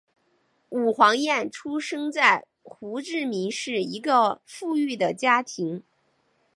[0.69, 5.83] 武黄燕出生在胡志明市一个富裕的家庭。